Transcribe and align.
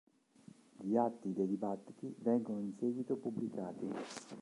Gli 0.79 0.95
atti 0.97 1.31
dei 1.31 1.45
dibattiti 1.47 2.11
vengono 2.21 2.57
in 2.57 2.73
seguito 2.79 3.17
pubblicati. 3.17 3.85